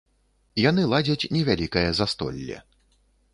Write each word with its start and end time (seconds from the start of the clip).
Яны 0.69 0.85
ладзяць 0.93 1.29
невялікае 1.37 1.85
застолле. 2.01 2.57